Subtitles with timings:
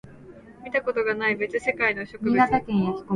[0.63, 2.35] 見たことがない別世界の植物